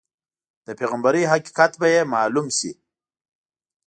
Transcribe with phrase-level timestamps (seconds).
[0.65, 2.71] د پیغمبرۍ حقیقت به یې معلوم شي.